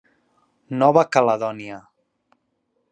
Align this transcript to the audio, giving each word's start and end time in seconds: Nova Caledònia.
Nova 0.83 1.03
Caledònia. 1.17 1.81